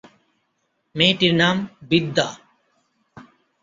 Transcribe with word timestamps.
মেয়েটির 0.95 1.33
নাম 1.35 1.55
বিদ্যা। 1.89 2.27